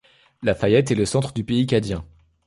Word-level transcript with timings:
Lafayette 0.41 0.89
est 0.89 0.95
le 0.95 1.05
centre 1.05 1.31
du 1.31 1.43
pays 1.43 1.67
cadien. 1.67 2.03